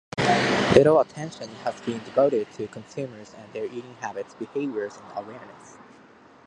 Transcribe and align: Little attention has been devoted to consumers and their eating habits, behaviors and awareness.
Little 0.73 0.99
attention 0.99 1.47
has 1.63 1.79
been 1.81 1.99
devoted 2.03 2.51
to 2.53 2.65
consumers 2.65 3.35
and 3.37 3.53
their 3.53 3.65
eating 3.65 3.93
habits, 4.01 4.33
behaviors 4.33 4.97
and 4.97 5.05
awareness. 5.23 5.77